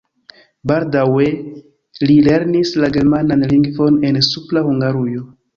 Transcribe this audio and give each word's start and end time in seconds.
Baldaŭe 0.71 1.27
li 2.09 2.17
lernis 2.29 2.73
la 2.85 2.91
germanan 2.97 3.47
lingvon 3.55 4.03
en 4.11 4.21
Supra 4.33 4.69
Hungarujo. 4.71 5.27